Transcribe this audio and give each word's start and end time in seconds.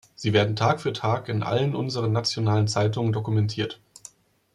Sie 0.15 0.33
werden 0.33 0.55
Tag 0.55 0.81
für 0.81 0.93
Tag 0.93 1.29
in 1.29 1.43
allen 1.43 1.75
unseren 1.75 2.11
nationalen 2.11 2.67
Zeitungen 2.67 3.13
dokumentiert. 3.13 3.79